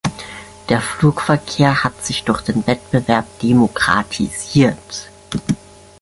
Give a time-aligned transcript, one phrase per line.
[0.69, 5.11] Der Flugverkehr hat sich durch den Wettbewerb demokratisiert.